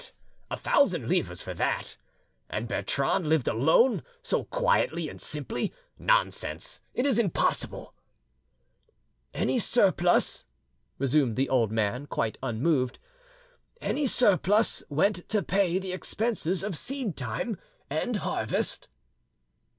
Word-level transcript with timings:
"What! 0.01 0.13
a 0.49 0.57
thousand 0.57 1.07
livres 1.07 1.43
for 1.43 1.53
that? 1.53 1.95
And 2.49 2.67
Bertrande 2.67 3.27
lived 3.27 3.47
alone, 3.47 4.01
so 4.23 4.45
quietly 4.45 5.07
and 5.09 5.21
simply! 5.21 5.71
Nonsense! 5.99 6.81
it 6.95 7.05
is 7.05 7.19
impossible." 7.19 7.93
"Any 9.31 9.59
surplus," 9.59 10.45
resumed 10.97 11.35
the 11.35 11.49
old 11.49 11.71
man, 11.71 12.07
quite 12.07 12.39
unmoved,—"any 12.41 14.07
surplus 14.07 14.81
went 14.89 15.29
to 15.29 15.43
pay 15.43 15.77
the 15.77 15.93
expenses 15.93 16.63
of 16.63 16.75
seed 16.75 17.15
time 17.15 17.59
and 17.87 18.15
harvest." 18.15 18.87